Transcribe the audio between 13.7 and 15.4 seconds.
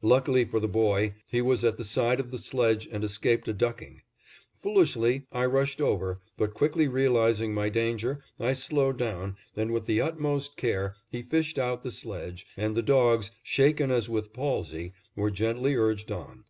as with palsy, were